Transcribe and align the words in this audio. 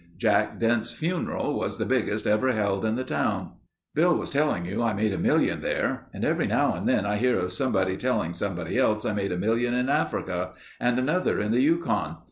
Jack 0.17 0.57
Dent's 0.57 0.91
funeral 0.91 1.53
was 1.59 1.77
the 1.77 1.85
biggest 1.85 2.25
ever 2.25 2.53
held 2.53 2.85
in 2.85 2.95
the 2.95 3.03
town. 3.03 3.51
"Bill 3.93 4.17
was 4.17 4.31
telling 4.31 4.65
you 4.65 4.81
I 4.81 4.93
made 4.93 5.13
a 5.13 5.17
million 5.19 5.61
there, 5.61 6.07
and 6.11 6.25
every 6.25 6.47
now 6.47 6.73
and 6.73 6.89
then 6.89 7.05
I 7.05 7.17
hear 7.17 7.37
of 7.37 7.51
somebody 7.53 7.95
telling 7.95 8.33
somebody 8.33 8.79
else 8.79 9.05
I 9.05 9.13
made 9.13 9.31
a 9.31 9.37
million 9.37 9.75
in 9.75 9.89
Africa. 9.89 10.53
And 10.79 10.97
another 10.97 11.39
in 11.39 11.51
the 11.51 11.61
Yukon. 11.61 12.17